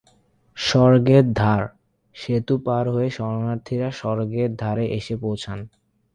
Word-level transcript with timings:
স্বর্গের 0.57 1.25
দ্বার: 1.33 1.61
সেতু 2.15 2.55
পার 2.65 2.85
হয়ে 2.89 3.09
দর্শনার্থীরা 3.11 3.89
স্বর্গের 3.91 4.49
দ্বারে 4.55 4.85
এসে 4.97 5.15
পৌঁছান। 5.17 5.59